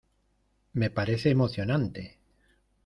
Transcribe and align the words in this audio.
me 0.73 0.89
parece 0.89 1.29
emocionante 1.29 2.17